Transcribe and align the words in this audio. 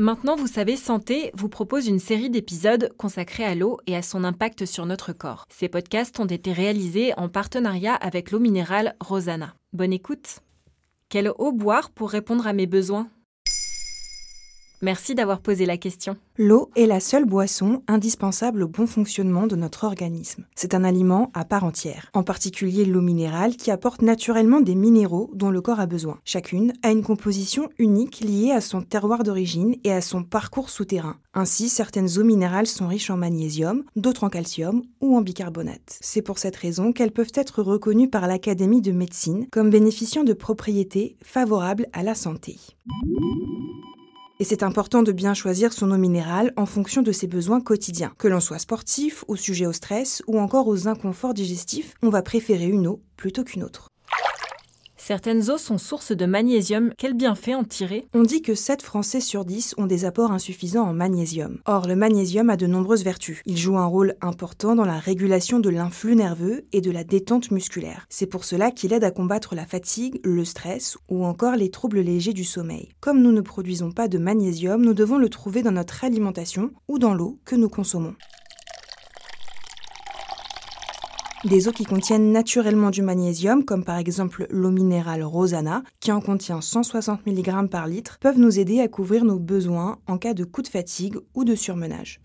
Maintenant, 0.00 0.36
vous 0.36 0.46
savez, 0.46 0.76
Santé 0.76 1.32
vous 1.34 1.48
propose 1.48 1.88
une 1.88 1.98
série 1.98 2.30
d'épisodes 2.30 2.94
consacrés 2.98 3.44
à 3.44 3.56
l'eau 3.56 3.78
et 3.88 3.96
à 3.96 4.02
son 4.02 4.22
impact 4.22 4.64
sur 4.64 4.86
notre 4.86 5.12
corps. 5.12 5.44
Ces 5.50 5.68
podcasts 5.68 6.20
ont 6.20 6.26
été 6.26 6.52
réalisés 6.52 7.12
en 7.16 7.28
partenariat 7.28 7.96
avec 7.96 8.30
l'eau 8.30 8.38
minérale 8.38 8.94
Rosanna. 9.00 9.56
Bonne 9.72 9.92
écoute. 9.92 10.38
Quelle 11.08 11.32
eau 11.36 11.50
boire 11.50 11.90
pour 11.90 12.10
répondre 12.10 12.46
à 12.46 12.52
mes 12.52 12.68
besoins? 12.68 13.08
Merci 14.80 15.16
d'avoir 15.16 15.40
posé 15.40 15.66
la 15.66 15.76
question. 15.76 16.16
L'eau 16.36 16.70
est 16.76 16.86
la 16.86 17.00
seule 17.00 17.24
boisson 17.24 17.82
indispensable 17.88 18.62
au 18.62 18.68
bon 18.68 18.86
fonctionnement 18.86 19.48
de 19.48 19.56
notre 19.56 19.82
organisme. 19.82 20.44
C'est 20.54 20.72
un 20.72 20.84
aliment 20.84 21.32
à 21.34 21.44
part 21.44 21.64
entière, 21.64 22.10
en 22.14 22.22
particulier 22.22 22.84
l'eau 22.84 23.00
minérale 23.00 23.56
qui 23.56 23.72
apporte 23.72 24.02
naturellement 24.02 24.60
des 24.60 24.76
minéraux 24.76 25.30
dont 25.34 25.50
le 25.50 25.60
corps 25.60 25.80
a 25.80 25.86
besoin. 25.86 26.20
Chacune 26.24 26.74
a 26.84 26.92
une 26.92 27.02
composition 27.02 27.68
unique 27.78 28.20
liée 28.20 28.52
à 28.52 28.60
son 28.60 28.82
terroir 28.82 29.24
d'origine 29.24 29.74
et 29.82 29.92
à 29.92 30.00
son 30.00 30.22
parcours 30.22 30.70
souterrain. 30.70 31.16
Ainsi, 31.34 31.68
certaines 31.68 32.16
eaux 32.16 32.24
minérales 32.24 32.68
sont 32.68 32.86
riches 32.86 33.10
en 33.10 33.16
magnésium, 33.16 33.82
d'autres 33.96 34.22
en 34.22 34.28
calcium 34.28 34.84
ou 35.00 35.16
en 35.16 35.22
bicarbonate. 35.22 35.98
C'est 36.00 36.22
pour 36.22 36.38
cette 36.38 36.56
raison 36.56 36.92
qu'elles 36.92 37.10
peuvent 37.10 37.32
être 37.34 37.62
reconnues 37.64 38.10
par 38.10 38.28
l'Académie 38.28 38.80
de 38.80 38.92
médecine 38.92 39.48
comme 39.50 39.70
bénéficiant 39.70 40.22
de 40.22 40.34
propriétés 40.34 41.16
favorables 41.24 41.88
à 41.92 42.04
la 42.04 42.14
santé. 42.14 42.58
Et 44.40 44.44
c'est 44.44 44.62
important 44.62 45.02
de 45.02 45.10
bien 45.10 45.34
choisir 45.34 45.72
son 45.72 45.90
eau 45.90 45.96
minérale 45.96 46.52
en 46.56 46.64
fonction 46.64 47.02
de 47.02 47.10
ses 47.10 47.26
besoins 47.26 47.60
quotidiens. 47.60 48.12
Que 48.18 48.28
l'on 48.28 48.38
soit 48.38 48.60
sportif, 48.60 49.24
ou 49.26 49.34
sujet 49.34 49.66
au 49.66 49.72
stress, 49.72 50.22
ou 50.28 50.38
encore 50.38 50.68
aux 50.68 50.86
inconforts 50.86 51.34
digestifs, 51.34 51.94
on 52.02 52.08
va 52.08 52.22
préférer 52.22 52.66
une 52.66 52.86
eau 52.86 53.02
plutôt 53.16 53.42
qu'une 53.42 53.64
autre. 53.64 53.88
Certaines 55.08 55.50
eaux 55.50 55.56
sont 55.56 55.78
sources 55.78 56.12
de 56.12 56.26
magnésium. 56.26 56.92
Quel 56.98 57.14
bienfait 57.14 57.54
en 57.54 57.64
tirer? 57.64 58.06
On 58.12 58.24
dit 58.24 58.42
que 58.42 58.54
7 58.54 58.82
Français 58.82 59.22
sur 59.22 59.46
10 59.46 59.76
ont 59.78 59.86
des 59.86 60.04
apports 60.04 60.32
insuffisants 60.32 60.86
en 60.86 60.92
magnésium. 60.92 61.60
Or, 61.64 61.88
le 61.88 61.96
magnésium 61.96 62.50
a 62.50 62.58
de 62.58 62.66
nombreuses 62.66 63.04
vertus. 63.04 63.40
Il 63.46 63.56
joue 63.56 63.78
un 63.78 63.86
rôle 63.86 64.16
important 64.20 64.74
dans 64.74 64.84
la 64.84 64.98
régulation 64.98 65.60
de 65.60 65.70
l'influx 65.70 66.14
nerveux 66.14 66.66
et 66.74 66.82
de 66.82 66.90
la 66.90 67.04
détente 67.04 67.50
musculaire. 67.50 68.04
C'est 68.10 68.26
pour 68.26 68.44
cela 68.44 68.70
qu'il 68.70 68.92
aide 68.92 69.02
à 69.02 69.10
combattre 69.10 69.54
la 69.54 69.64
fatigue, 69.64 70.20
le 70.24 70.44
stress 70.44 70.98
ou 71.08 71.24
encore 71.24 71.56
les 71.56 71.70
troubles 71.70 72.00
légers 72.00 72.34
du 72.34 72.44
sommeil. 72.44 72.90
Comme 73.00 73.22
nous 73.22 73.32
ne 73.32 73.40
produisons 73.40 73.92
pas 73.92 74.08
de 74.08 74.18
magnésium, 74.18 74.84
nous 74.84 74.92
devons 74.92 75.16
le 75.16 75.30
trouver 75.30 75.62
dans 75.62 75.72
notre 75.72 76.04
alimentation 76.04 76.72
ou 76.86 76.98
dans 76.98 77.14
l'eau 77.14 77.38
que 77.46 77.56
nous 77.56 77.70
consommons. 77.70 78.14
Des 81.44 81.68
eaux 81.68 81.72
qui 81.72 81.84
contiennent 81.84 82.32
naturellement 82.32 82.90
du 82.90 83.00
magnésium, 83.00 83.64
comme 83.64 83.84
par 83.84 83.96
exemple 83.96 84.48
l'eau 84.50 84.72
minérale 84.72 85.22
Rosanna, 85.22 85.84
qui 86.00 86.10
en 86.10 86.20
contient 86.20 86.60
160 86.60 87.24
mg 87.26 87.68
par 87.68 87.86
litre, 87.86 88.18
peuvent 88.20 88.40
nous 88.40 88.58
aider 88.58 88.80
à 88.80 88.88
couvrir 88.88 89.24
nos 89.24 89.38
besoins 89.38 89.98
en 90.08 90.18
cas 90.18 90.34
de 90.34 90.42
coup 90.42 90.62
de 90.62 90.68
fatigue 90.68 91.16
ou 91.34 91.44
de 91.44 91.54
surmenage. 91.54 92.20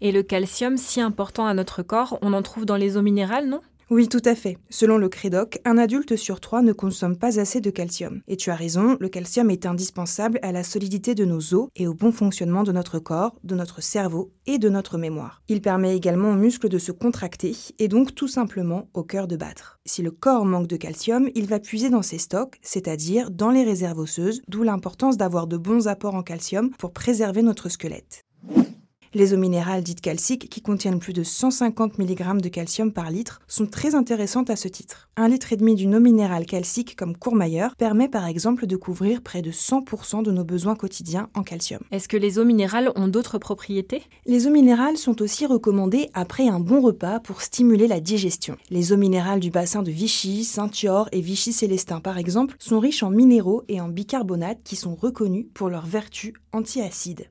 Et 0.00 0.10
le 0.10 0.24
calcium, 0.24 0.76
si 0.76 1.00
important 1.00 1.46
à 1.46 1.54
notre 1.54 1.84
corps, 1.84 2.18
on 2.20 2.32
en 2.32 2.42
trouve 2.42 2.66
dans 2.66 2.76
les 2.76 2.96
eaux 2.96 3.02
minérales, 3.02 3.48
non? 3.48 3.60
Oui, 3.90 4.08
tout 4.08 4.22
à 4.24 4.36
fait. 4.36 4.56
Selon 4.70 4.98
le 4.98 5.08
Crédoc, 5.08 5.58
un 5.64 5.76
adulte 5.76 6.14
sur 6.14 6.40
trois 6.40 6.62
ne 6.62 6.72
consomme 6.72 7.16
pas 7.16 7.40
assez 7.40 7.60
de 7.60 7.70
calcium. 7.70 8.22
Et 8.28 8.36
tu 8.36 8.50
as 8.50 8.54
raison, 8.54 8.96
le 9.00 9.08
calcium 9.08 9.50
est 9.50 9.66
indispensable 9.66 10.38
à 10.42 10.52
la 10.52 10.62
solidité 10.62 11.16
de 11.16 11.24
nos 11.24 11.54
os 11.54 11.68
et 11.74 11.88
au 11.88 11.94
bon 11.94 12.12
fonctionnement 12.12 12.62
de 12.62 12.70
notre 12.70 13.00
corps, 13.00 13.34
de 13.42 13.56
notre 13.56 13.82
cerveau 13.82 14.30
et 14.46 14.58
de 14.58 14.68
notre 14.68 14.96
mémoire. 14.96 15.42
Il 15.48 15.60
permet 15.60 15.96
également 15.96 16.30
aux 16.30 16.36
muscles 16.36 16.68
de 16.68 16.78
se 16.78 16.92
contracter 16.92 17.56
et 17.80 17.88
donc 17.88 18.14
tout 18.14 18.28
simplement 18.28 18.88
au 18.94 19.02
cœur 19.02 19.26
de 19.26 19.34
battre. 19.34 19.80
Si 19.84 20.02
le 20.02 20.12
corps 20.12 20.44
manque 20.44 20.68
de 20.68 20.76
calcium, 20.76 21.28
il 21.34 21.46
va 21.46 21.58
puiser 21.58 21.90
dans 21.90 22.02
ses 22.02 22.18
stocks, 22.18 22.58
c'est-à-dire 22.62 23.32
dans 23.32 23.50
les 23.50 23.64
réserves 23.64 23.98
osseuses, 23.98 24.40
d'où 24.46 24.62
l'importance 24.62 25.16
d'avoir 25.16 25.48
de 25.48 25.56
bons 25.56 25.88
apports 25.88 26.14
en 26.14 26.22
calcium 26.22 26.70
pour 26.78 26.92
préserver 26.92 27.42
notre 27.42 27.68
squelette. 27.68 28.24
Les 29.12 29.34
eaux 29.34 29.38
minérales 29.38 29.82
dites 29.82 30.00
calciques, 30.00 30.48
qui 30.48 30.62
contiennent 30.62 31.00
plus 31.00 31.12
de 31.12 31.24
150 31.24 31.98
mg 31.98 32.40
de 32.40 32.48
calcium 32.48 32.92
par 32.92 33.10
litre, 33.10 33.40
sont 33.48 33.66
très 33.66 33.96
intéressantes 33.96 34.50
à 34.50 34.56
ce 34.56 34.68
titre. 34.68 35.08
Un 35.16 35.26
litre 35.26 35.52
et 35.52 35.56
demi 35.56 35.74
d'une 35.74 35.96
eau 35.96 36.00
minérale 36.00 36.46
calcique 36.46 36.94
comme 36.94 37.16
Courmayeur 37.16 37.74
permet 37.74 38.08
par 38.08 38.26
exemple 38.26 38.68
de 38.68 38.76
couvrir 38.76 39.20
près 39.20 39.42
de 39.42 39.50
100% 39.50 40.22
de 40.22 40.30
nos 40.30 40.44
besoins 40.44 40.76
quotidiens 40.76 41.28
en 41.34 41.42
calcium. 41.42 41.80
Est-ce 41.90 42.06
que 42.06 42.16
les 42.16 42.38
eaux 42.38 42.44
minérales 42.44 42.92
ont 42.94 43.08
d'autres 43.08 43.38
propriétés? 43.38 44.04
Les 44.26 44.46
eaux 44.46 44.52
minérales 44.52 44.96
sont 44.96 45.20
aussi 45.22 45.44
recommandées 45.44 46.08
après 46.14 46.46
un 46.46 46.60
bon 46.60 46.80
repas 46.80 47.18
pour 47.18 47.42
stimuler 47.42 47.88
la 47.88 47.98
digestion. 47.98 48.56
Les 48.70 48.92
eaux 48.92 48.96
minérales 48.96 49.40
du 49.40 49.50
bassin 49.50 49.82
de 49.82 49.90
Vichy, 49.90 50.44
Saint-Thior 50.44 51.08
et 51.10 51.20
Vichy-Célestin 51.20 51.98
par 51.98 52.16
exemple 52.16 52.54
sont 52.60 52.78
riches 52.78 53.02
en 53.02 53.10
minéraux 53.10 53.64
et 53.66 53.80
en 53.80 53.88
bicarbonate 53.88 54.62
qui 54.62 54.76
sont 54.76 54.94
reconnus 54.94 55.46
pour 55.52 55.68
leurs 55.68 55.86
vertus 55.86 56.34
antiacides. 56.52 57.26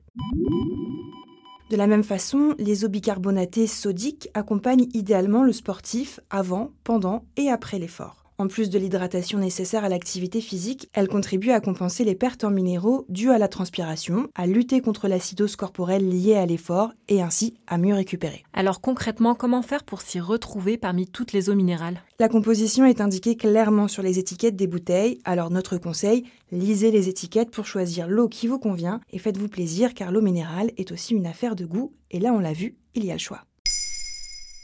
De 1.70 1.76
la 1.76 1.86
même 1.86 2.02
façon, 2.02 2.56
les 2.58 2.84
eaux 2.84 2.88
bicarbonatées 2.88 3.68
sodiques 3.68 4.28
accompagnent 4.34 4.88
idéalement 4.92 5.44
le 5.44 5.52
sportif 5.52 6.18
avant, 6.28 6.72
pendant 6.82 7.24
et 7.36 7.48
après 7.48 7.78
l'effort. 7.78 8.19
En 8.40 8.48
plus 8.48 8.70
de 8.70 8.78
l'hydratation 8.78 9.38
nécessaire 9.38 9.84
à 9.84 9.90
l'activité 9.90 10.40
physique, 10.40 10.88
elle 10.94 11.08
contribue 11.08 11.50
à 11.50 11.60
compenser 11.60 12.04
les 12.04 12.14
pertes 12.14 12.42
en 12.42 12.50
minéraux 12.50 13.04
dues 13.10 13.30
à 13.30 13.36
la 13.36 13.48
transpiration, 13.48 14.28
à 14.34 14.46
lutter 14.46 14.80
contre 14.80 15.08
l'acidose 15.08 15.56
corporelle 15.56 16.08
liée 16.08 16.36
à 16.36 16.46
l'effort 16.46 16.94
et 17.08 17.20
ainsi 17.20 17.52
à 17.66 17.76
mieux 17.76 17.92
récupérer. 17.92 18.42
Alors 18.54 18.80
concrètement, 18.80 19.34
comment 19.34 19.60
faire 19.60 19.84
pour 19.84 20.00
s'y 20.00 20.20
retrouver 20.20 20.78
parmi 20.78 21.06
toutes 21.06 21.34
les 21.34 21.50
eaux 21.50 21.54
minérales? 21.54 22.00
La 22.18 22.30
composition 22.30 22.86
est 22.86 23.02
indiquée 23.02 23.36
clairement 23.36 23.88
sur 23.88 24.02
les 24.02 24.18
étiquettes 24.18 24.56
des 24.56 24.66
bouteilles, 24.66 25.18
alors 25.26 25.50
notre 25.50 25.76
conseil, 25.76 26.24
lisez 26.50 26.90
les 26.90 27.10
étiquettes 27.10 27.50
pour 27.50 27.66
choisir 27.66 28.08
l'eau 28.08 28.30
qui 28.30 28.46
vous 28.46 28.58
convient 28.58 29.02
et 29.10 29.18
faites-vous 29.18 29.48
plaisir 29.48 29.92
car 29.92 30.12
l'eau 30.12 30.22
minérale 30.22 30.70
est 30.78 30.92
aussi 30.92 31.12
une 31.12 31.26
affaire 31.26 31.56
de 31.56 31.66
goût 31.66 31.92
et 32.10 32.18
là 32.18 32.32
on 32.32 32.38
l'a 32.38 32.54
vu, 32.54 32.78
il 32.94 33.04
y 33.04 33.10
a 33.10 33.16
le 33.16 33.18
choix. 33.18 33.44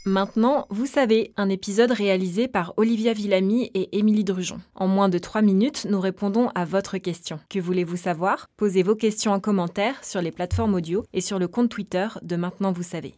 Maintenant, 0.07 0.67
vous 0.69 0.85
savez, 0.85 1.33
un 1.35 1.49
épisode 1.49 1.91
réalisé 1.91 2.47
par 2.47 2.73
Olivia 2.77 3.11
Villamy 3.11 3.69
et 3.73 3.97
Émilie 3.97 4.23
Drujon. 4.23 4.61
En 4.73 4.87
moins 4.87 5.09
de 5.09 5.17
3 5.17 5.41
minutes, 5.41 5.85
nous 5.89 5.99
répondons 5.99 6.47
à 6.55 6.63
votre 6.63 6.97
question. 6.97 7.41
Que 7.49 7.59
voulez-vous 7.59 7.97
savoir? 7.97 8.47
Posez 8.55 8.83
vos 8.83 8.95
questions 8.95 9.33
en 9.33 9.41
commentaire 9.41 10.01
sur 10.05 10.21
les 10.21 10.31
plateformes 10.31 10.75
audio 10.75 11.03
et 11.11 11.19
sur 11.19 11.39
le 11.39 11.49
compte 11.49 11.67
Twitter 11.67 12.07
de 12.21 12.37
Maintenant 12.37 12.71
Vous 12.71 12.83
savez. 12.83 13.15